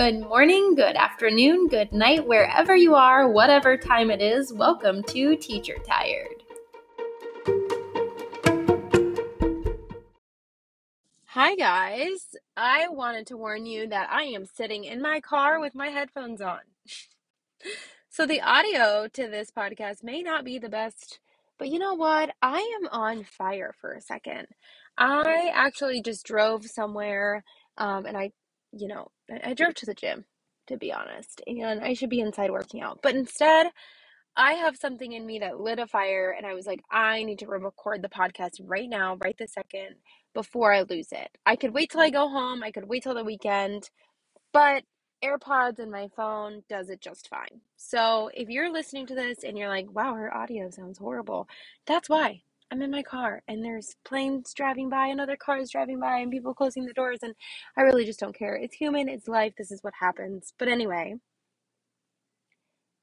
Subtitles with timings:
[0.00, 4.50] Good morning, good afternoon, good night, wherever you are, whatever time it is.
[4.50, 6.42] Welcome to Teacher Tired.
[11.26, 12.34] Hi, guys.
[12.56, 16.40] I wanted to warn you that I am sitting in my car with my headphones
[16.40, 16.60] on.
[18.08, 21.20] so the audio to this podcast may not be the best,
[21.58, 22.30] but you know what?
[22.40, 24.46] I am on fire for a second.
[24.96, 27.44] I actually just drove somewhere
[27.76, 28.32] um, and I,
[28.72, 30.24] you know, I, I drove to the gym
[30.70, 33.00] to be honest, and I should be inside working out.
[33.02, 33.66] But instead,
[34.36, 37.40] I have something in me that lit a fire, and I was like, I need
[37.40, 39.96] to record the podcast right now, right this second,
[40.32, 41.28] before I lose it.
[41.44, 43.90] I could wait till I go home, I could wait till the weekend,
[44.52, 44.84] but
[45.24, 47.60] AirPods and my phone does it just fine.
[47.76, 51.48] So if you're listening to this and you're like, wow, her audio sounds horrible,
[51.86, 52.42] that's why.
[52.70, 56.30] I'm in my car and there's planes driving by and other cars driving by and
[56.30, 57.34] people closing the doors and
[57.76, 58.54] I really just don't care.
[58.54, 60.52] It's human, it's life, this is what happens.
[60.58, 61.16] But anyway,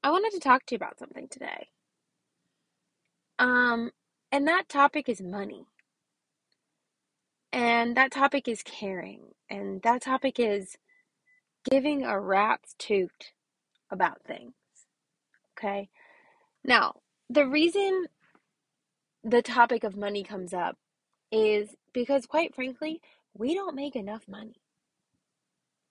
[0.02, 1.68] I wanted to talk to you about something today.
[3.38, 3.90] Um
[4.32, 5.66] and that topic is money.
[7.52, 9.22] And that topic is caring.
[9.50, 10.76] And that topic is
[11.70, 13.32] giving a rat's toot
[13.90, 14.52] about things.
[15.58, 15.88] Okay?
[16.64, 16.96] Now,
[17.30, 18.06] the reason
[19.28, 20.76] the topic of money comes up
[21.30, 23.00] is because, quite frankly,
[23.34, 24.56] we don't make enough money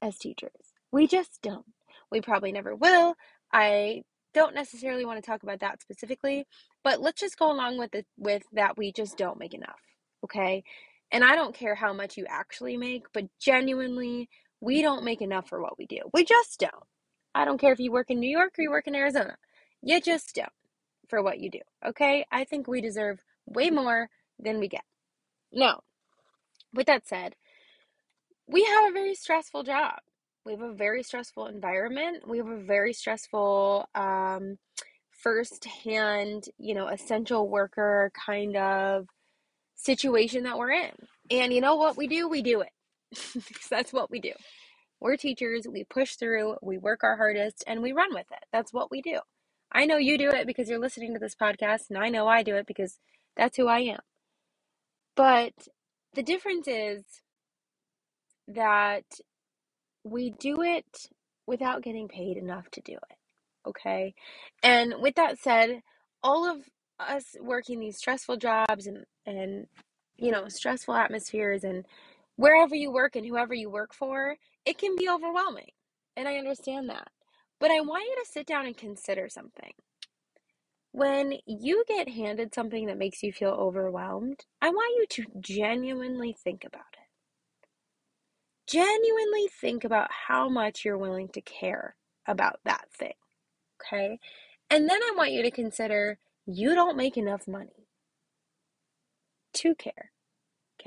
[0.02, 0.74] as teachers.
[0.92, 1.66] We just don't.
[2.12, 3.16] We probably never will.
[3.54, 6.48] I don't necessarily want to talk about that specifically,
[6.84, 9.80] but let's just go along with it with that we just don't make enough.
[10.24, 10.64] Okay?
[11.12, 14.30] And I don't care how much you actually make, but genuinely,
[14.62, 16.00] we don't make enough for what we do.
[16.14, 16.74] We just don't.
[17.36, 19.38] I don't care if you work in New York or you work in Arizona.
[19.84, 20.50] You just don't
[21.08, 21.62] for what you do.
[21.86, 22.26] Okay?
[22.32, 24.09] I think we deserve way more
[24.40, 24.84] than we get.
[25.52, 25.81] Now,
[26.73, 27.36] with that said,
[28.48, 29.95] we have a very stressful job.
[30.45, 32.28] We have a very stressful environment.
[32.28, 34.58] We have a very stressful um,
[35.11, 39.08] first-hand, you know, essential worker kind of
[39.76, 40.92] situation that we're in.
[41.30, 42.30] And you know what we do?
[42.30, 43.43] We do it.
[43.70, 44.33] that's what we do.
[44.99, 45.67] We're teachers.
[45.70, 48.43] We push through, we work our hardest, and we run with it.
[48.52, 49.20] That's what we do.
[49.72, 52.42] I know you do it because you're listening to this podcast, and I know I
[52.42, 52.98] do it because
[53.37, 53.99] that's who I am.
[55.15, 55.53] But
[56.15, 57.03] the difference is
[58.49, 59.05] that
[60.03, 61.09] we do it
[61.48, 63.17] without getting paid enough to do it.
[63.70, 64.15] Okay?
[64.64, 65.81] And with that said,
[66.23, 66.64] all of
[66.99, 69.67] us working these stressful jobs and and
[70.17, 71.86] you know, stressful atmospheres and
[72.37, 75.69] wherever you work and whoever you work for, it can be overwhelming.
[76.17, 77.09] And I understand that.
[77.59, 79.71] But I want you to sit down and consider something.
[80.92, 86.33] When you get handed something that makes you feel overwhelmed, I want you to genuinely
[86.33, 87.67] think about it.
[88.67, 93.14] Genuinely think about how much you're willing to care about that thing.
[93.81, 94.20] Okay?
[94.70, 97.87] And then I want you to consider you don't make enough money
[99.54, 100.11] to care.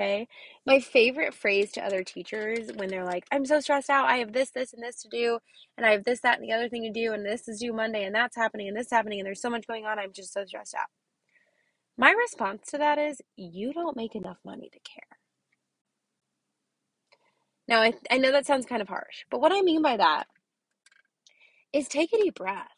[0.00, 0.28] Okay.
[0.66, 4.06] My favorite phrase to other teachers when they're like, I'm so stressed out.
[4.06, 5.38] I have this, this, and this to do.
[5.76, 7.12] And I have this, that, and the other thing to do.
[7.12, 8.04] And this is due Monday.
[8.04, 8.68] And that's happening.
[8.68, 9.20] And this is happening.
[9.20, 9.98] And there's so much going on.
[9.98, 10.86] I'm just so stressed out.
[11.98, 15.18] My response to that is, you don't make enough money to care.
[17.68, 20.28] Now, I, I know that sounds kind of harsh, but what I mean by that
[21.74, 22.68] is take a deep breath.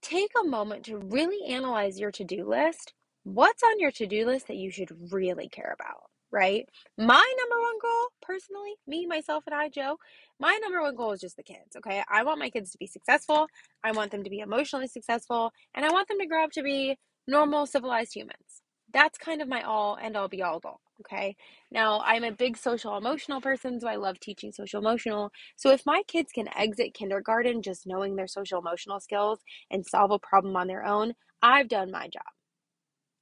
[0.00, 2.94] Take a moment to really analyze your to do list
[3.24, 6.68] what's on your to do list that you should really care about, right?
[6.96, 9.96] My number one goal, personally, me, myself, and I, Joe,
[10.40, 12.02] my number one goal is just the kids, okay?
[12.10, 13.46] I want my kids to be successful.
[13.84, 16.62] I want them to be emotionally successful, and I want them to grow up to
[16.62, 16.96] be
[17.26, 18.62] normal, civilized humans.
[18.92, 20.80] That's kind of my all and all be all goal.
[21.00, 21.36] Okay.
[21.70, 25.30] Now, I'm a big social emotional person, so I love teaching social emotional.
[25.56, 29.40] So, if my kids can exit kindergarten just knowing their social emotional skills
[29.70, 32.24] and solve a problem on their own, I've done my job.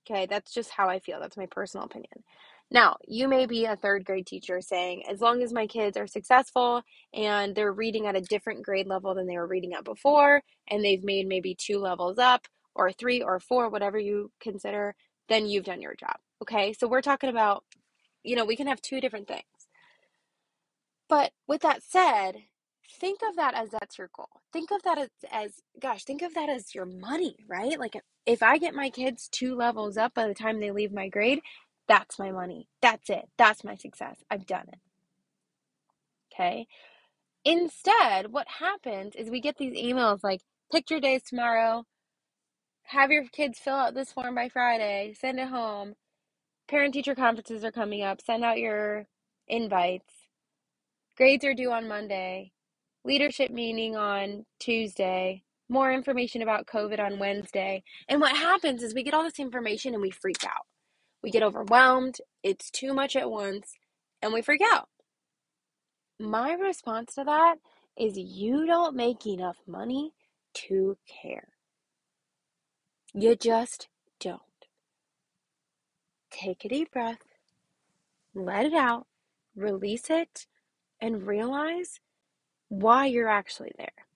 [0.08, 1.18] Okay, that's just how I feel.
[1.20, 2.22] That's my personal opinion.
[2.70, 6.06] Now, you may be a third grade teacher saying, as long as my kids are
[6.06, 6.82] successful
[7.14, 10.84] and they're reading at a different grade level than they were reading at before, and
[10.84, 14.94] they've made maybe two levels up, or three, or four, whatever you consider,
[15.28, 16.16] then you've done your job.
[16.42, 17.64] Okay, so we're talking about,
[18.22, 19.42] you know, we can have two different things.
[21.08, 22.36] But with that said,
[22.90, 24.28] think of that as that's your goal.
[24.52, 27.78] Think of that as, as gosh, think of that as your money, right?
[27.78, 27.96] Like
[28.26, 31.40] if I get my kids two levels up by the time they leave my grade,
[31.88, 32.68] that's my money.
[32.82, 33.28] That's it.
[33.38, 34.24] That's my success.
[34.30, 34.78] I've done it.
[36.32, 36.66] Okay.
[37.44, 40.42] Instead, what happens is we get these emails like,
[40.72, 41.84] picture days tomorrow,
[42.84, 45.94] have your kids fill out this form by Friday, send it home.
[46.68, 49.06] Parent teacher conferences are coming up, send out your
[49.48, 50.12] invites.
[51.16, 52.52] Grades are due on Monday
[53.06, 57.84] leadership meeting on Tuesday, more information about COVID on Wednesday.
[58.08, 60.66] And what happens is we get all this information and we freak out.
[61.22, 63.74] We get overwhelmed, it's too much at once,
[64.20, 64.88] and we freak out.
[66.18, 67.56] My response to that
[67.96, 70.12] is you don't make enough money
[70.54, 71.48] to care.
[73.14, 73.88] You just
[74.20, 74.40] don't.
[76.30, 77.22] Take a deep breath,
[78.34, 79.06] let it out,
[79.54, 80.46] release it,
[81.00, 82.00] and realize
[82.68, 84.06] why you're actually there.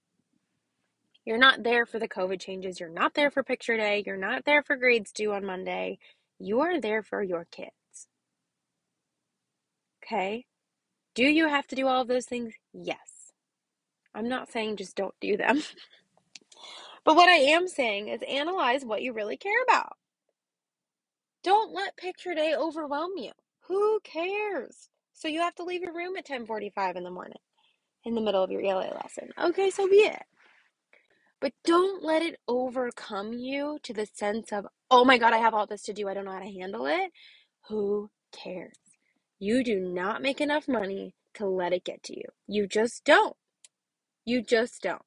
[1.25, 2.81] You're not there for the COVID changes.
[2.81, 4.02] You're not there for picture day.
[4.05, 5.99] You're not there for grades due on Monday.
[6.38, 8.08] You are there for your kids.
[10.02, 10.47] Okay?
[11.14, 12.55] Do you have to do all of those things?
[12.73, 13.32] Yes.
[14.14, 15.62] I'm not saying just don't do them.
[17.05, 19.97] but what I am saying is analyze what you really care about.
[21.44, 23.32] Don't let picture day overwhelm you.
[23.69, 24.88] Who cares?
[25.12, 27.38] So you have to leave your room at 10:45 in the morning
[28.05, 29.31] in the middle of your ELA lesson.
[29.41, 30.23] Okay, so be it.
[31.41, 35.55] But don't let it overcome you to the sense of, oh my God, I have
[35.55, 36.08] all this to do.
[36.08, 37.11] I don't know how to handle it.
[37.69, 38.76] Who cares?
[39.38, 42.25] You do not make enough money to let it get to you.
[42.47, 43.37] You just don't.
[44.26, 45.02] You just don't.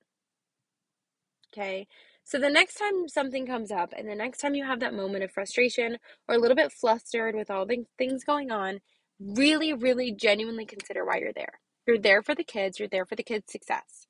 [1.54, 1.88] Okay?
[2.24, 5.24] So the next time something comes up and the next time you have that moment
[5.24, 5.98] of frustration
[6.28, 8.80] or a little bit flustered with all the things going on,
[9.19, 11.60] really, really genuinely consider why you're there.
[11.85, 14.07] You're there for the kids, you're there for the kids' success.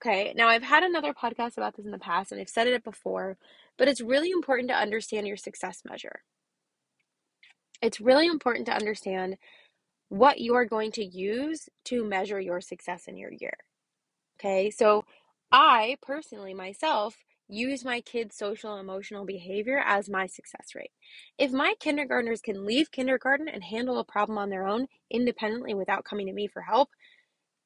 [0.00, 2.82] Okay, now I've had another podcast about this in the past and I've said it
[2.82, 3.36] before,
[3.78, 6.22] but it's really important to understand your success measure.
[7.80, 9.36] It's really important to understand
[10.08, 13.56] what you are going to use to measure your success in your year.
[14.38, 15.04] Okay, so
[15.50, 17.16] I personally, myself,
[17.52, 20.92] use my kids' social emotional behavior as my success rate.
[21.38, 26.04] If my kindergartners can leave kindergarten and handle a problem on their own independently without
[26.04, 26.88] coming to me for help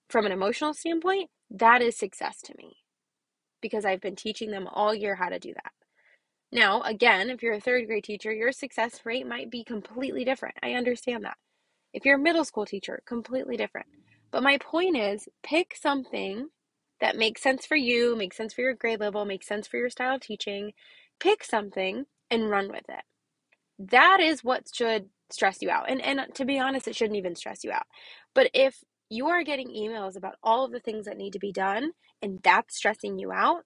[0.09, 2.79] from an emotional standpoint, that is success to me
[3.61, 5.73] because I've been teaching them all year how to do that.
[6.53, 10.57] Now, again, if you're a third grade teacher, your success rate might be completely different.
[10.63, 11.37] I understand that.
[11.93, 13.87] If you're a middle school teacher, completely different.
[14.31, 16.49] But my point is pick something
[17.01, 19.91] that makes sense for you, makes sense for your grade level, makes sense for your
[19.91, 20.73] style of teaching.
[21.21, 23.05] Pick something and run with it.
[23.79, 25.91] That is what should stress you out.
[25.91, 27.87] And and uh, to be honest, it shouldn't even stress you out.
[28.35, 31.53] But if you are getting emails about all of the things that need to be
[31.53, 33.63] done and that's stressing you out,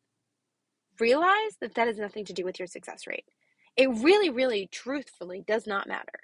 [0.98, 3.24] realize that that has nothing to do with your success rate.
[3.76, 6.20] It really, really, truthfully does not matter.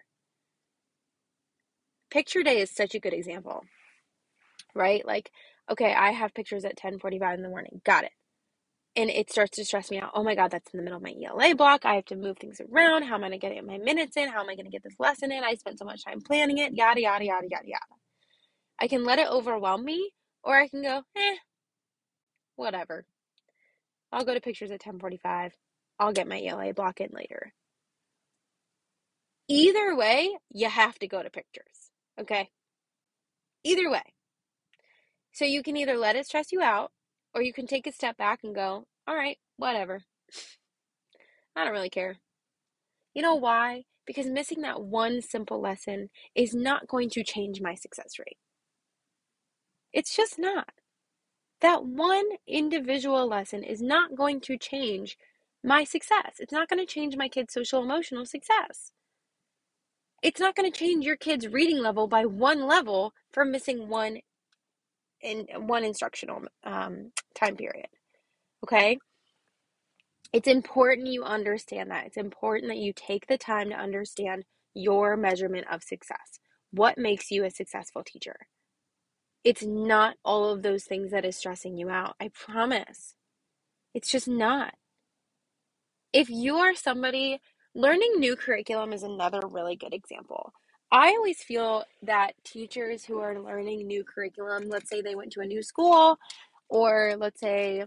[2.11, 3.65] Picture day is such a good example,
[4.75, 5.05] right?
[5.07, 5.31] Like,
[5.71, 7.81] okay, I have pictures at 10:45 in the morning.
[7.85, 8.13] Got it.
[8.97, 10.13] And it starts to stress me out.
[10.15, 11.85] Oh my God, that's in the middle of my ELA block.
[11.87, 13.05] I have to move things around.
[13.05, 14.29] How am I going to get my minutes in?
[14.31, 15.45] How am I going to get this lesson in?
[15.45, 16.75] I spent so much time planning it.
[16.75, 17.85] Yada, yada, yada, yada, yada.
[18.81, 20.11] I can let it overwhelm me,
[20.45, 21.37] or I can go, eh,
[22.57, 23.07] whatever.
[24.13, 25.53] I'll go to pictures at 10:45.
[26.01, 27.53] I'll get my ELA block in later.
[29.49, 31.91] Either way, you have to go to pictures.
[32.21, 32.51] Okay?
[33.65, 34.03] Either way.
[35.37, 36.93] So you can either let it stress you out
[37.35, 40.03] or you can take a step back and go, "All right, whatever.
[41.55, 42.21] I don't really care."
[43.13, 43.85] You know why?
[44.07, 48.39] Because missing that one simple lesson is not going to change my success rate.
[49.93, 50.73] It's just not.
[51.61, 55.19] That one individual lesson is not going to change
[55.63, 56.37] my success.
[56.39, 58.93] It's not going to change my kid's social emotional success.
[60.23, 64.23] It's not going to change your kid's reading level by one level for missing one
[65.27, 67.89] in one instructional um, time period.
[68.65, 68.99] Okay?
[70.33, 72.07] It's important you understand that.
[72.07, 76.39] It's important that you take the time to understand your measurement of success.
[76.71, 78.37] What makes you a successful teacher?
[79.45, 82.15] It's not all of those things that is stressing you out.
[82.21, 83.15] I promise.
[83.95, 84.75] It's just not.
[86.13, 87.41] If you are somebody,
[87.75, 90.53] learning new curriculum is another really good example.
[90.93, 95.41] I always feel that teachers who are learning new curriculum, let's say they went to
[95.41, 96.19] a new school,
[96.69, 97.85] or let's say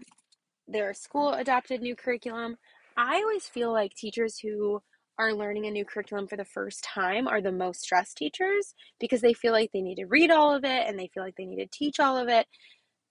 [0.68, 2.56] their school adopted new curriculum,
[2.96, 4.82] I always feel like teachers who
[5.18, 9.20] are learning a new curriculum for the first time are the most stressed teachers because
[9.20, 11.44] they feel like they need to read all of it and they feel like they
[11.44, 12.46] need to teach all of it.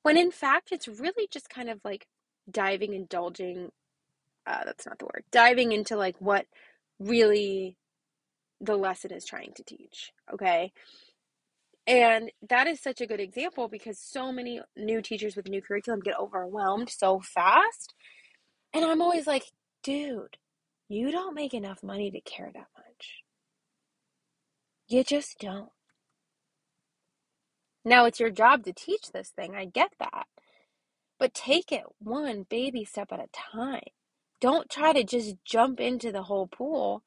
[0.03, 2.07] When in fact, it's really just kind of like
[2.49, 3.71] diving, indulging.
[4.47, 5.23] Uh, that's not the word.
[5.31, 6.45] Diving into like what
[6.99, 7.75] really
[8.61, 10.11] the lesson is trying to teach.
[10.33, 10.71] Okay.
[11.87, 16.01] And that is such a good example because so many new teachers with new curriculum
[16.01, 17.93] get overwhelmed so fast.
[18.73, 19.45] And I'm always like,
[19.81, 20.37] dude,
[20.87, 23.23] you don't make enough money to care that much.
[24.87, 25.69] You just don't.
[27.85, 29.55] Now it's your job to teach this thing.
[29.55, 30.27] I get that.
[31.17, 33.81] But take it one baby step at a time.
[34.39, 37.03] Don't try to just jump into the whole pool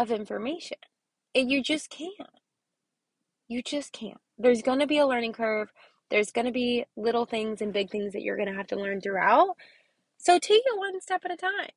[0.00, 0.78] of information.
[1.34, 2.30] And you just can't.
[3.48, 4.20] You just can't.
[4.38, 5.70] There's going to be a learning curve.
[6.10, 8.76] There's going to be little things and big things that you're going to have to
[8.76, 9.56] learn throughout.
[10.18, 11.70] So take it one step at a time.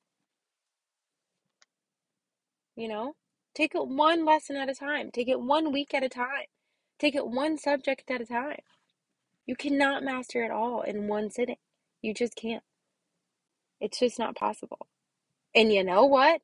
[2.75, 3.15] You know,
[3.53, 5.11] take it one lesson at a time.
[5.11, 6.47] Take it one week at a time.
[6.97, 8.61] Take it one subject at a time.
[9.45, 11.57] You cannot master it all in one sitting.
[12.01, 12.63] You just can't.
[13.79, 14.87] It's just not possible.
[15.53, 16.41] And you know what?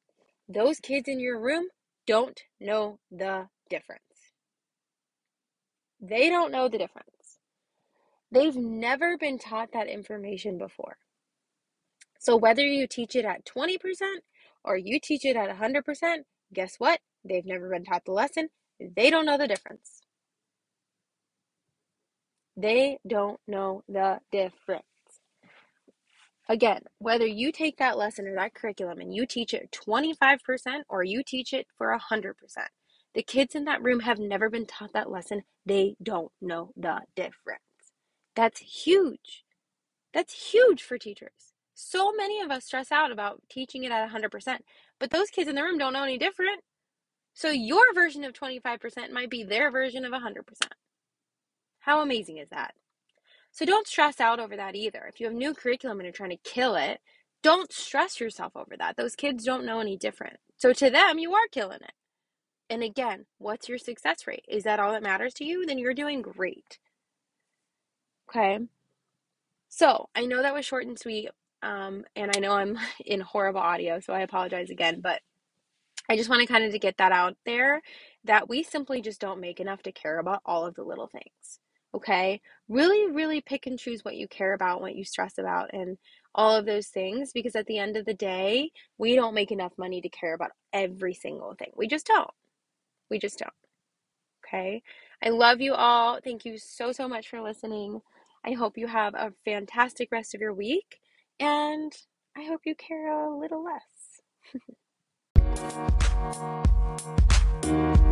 [0.49, 1.67] Those kids in your room
[2.07, 4.01] don't know the difference.
[6.01, 7.39] They don't know the difference.
[8.31, 10.97] They've never been taught that information before.
[12.19, 13.77] So whether you teach it at 20%
[14.63, 16.17] or you teach it at 100%,
[16.53, 16.99] guess what?
[17.25, 18.49] They've never been taught the lesson.
[18.79, 20.01] They don't know the difference.
[22.57, 24.88] They don't know the difference.
[26.49, 30.39] Again, whether you take that lesson or that curriculum and you teach it 25%
[30.89, 32.33] or you teach it for 100%,
[33.13, 35.43] the kids in that room have never been taught that lesson.
[35.65, 37.61] They don't know the difference.
[38.35, 39.45] That's huge.
[40.13, 41.53] That's huge for teachers.
[41.75, 44.57] So many of us stress out about teaching it at 100%,
[44.99, 46.61] but those kids in the room don't know any different.
[47.33, 50.43] So your version of 25% might be their version of 100%.
[51.79, 52.73] How amazing is that?
[53.51, 55.05] So don't stress out over that either.
[55.07, 56.99] If you have new curriculum and you're trying to kill it,
[57.41, 58.97] don't stress yourself over that.
[58.97, 60.37] Those kids don't know any different.
[60.57, 61.93] So to them, you are killing it.
[62.69, 64.45] And again, what's your success rate?
[64.47, 65.65] Is that all that matters to you?
[65.65, 66.79] Then you're doing great.
[68.29, 68.59] Okay.
[69.69, 71.29] So I know that was short and sweet.
[71.61, 75.21] Um, and I know I'm in horrible audio, so I apologize again, but
[76.09, 77.81] I just want to kind of to get that out there
[78.25, 81.59] that we simply just don't make enough to care about all of the little things.
[81.93, 82.41] Okay?
[82.67, 85.97] Really, really pick and choose what you care about, what you stress about, and
[86.35, 89.73] all of those things because at the end of the day, we don't make enough
[89.77, 91.71] money to care about every single thing.
[91.75, 92.29] We just don't.
[93.09, 93.53] We just don't.
[94.45, 94.83] Okay?
[95.23, 96.19] I love you all.
[96.23, 98.01] Thank you so, so much for listening.
[98.45, 100.99] I hope you have a fantastic rest of your week,
[101.39, 101.91] and
[102.37, 104.21] I hope you care a little less.